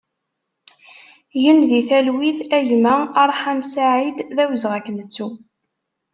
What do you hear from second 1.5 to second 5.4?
di talwit a gma Arḥam Saïd, d awezɣi ad k-nettu!